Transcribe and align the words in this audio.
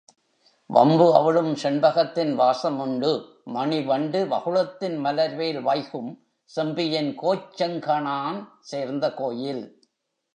வம்பு 0.69 1.07
அவிழும் 1.15 1.51
செண்பகத்தின் 1.63 2.31
வாசமுண்டு 2.39 3.11
மணிவண்டு 3.53 4.19
வகுளத்தின் 4.27 4.97
மலர்மேல் 5.05 5.61
வைகும் 5.61 6.09
செம்பியன் 6.49 7.15
கோச் 7.15 7.61
செங்கணான் 7.61 8.39
சேர்ந்தகோயில். 8.71 9.63